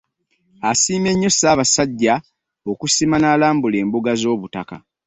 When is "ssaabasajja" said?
1.33-2.13